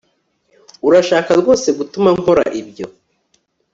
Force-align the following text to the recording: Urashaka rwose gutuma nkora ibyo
Urashaka 0.87 1.31
rwose 1.39 1.67
gutuma 1.77 2.09
nkora 2.17 2.43
ibyo 2.61 2.85